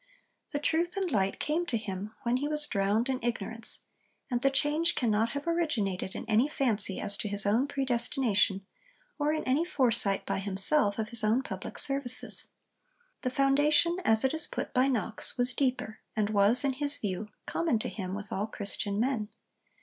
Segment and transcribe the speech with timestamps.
[0.51, 3.83] The truth and light came to him when he was 'drowned in ignorance,'
[4.31, 8.65] and the change cannot have originated in any fancy as to his own predestination,
[9.19, 12.47] or in any foresight by himself of his own public services.
[13.21, 17.29] The foundation, as it is put by Knox, was deeper, and was, in his view,
[17.45, 19.29] common to him with all Christian men.